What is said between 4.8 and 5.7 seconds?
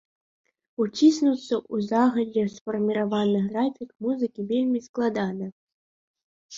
складана!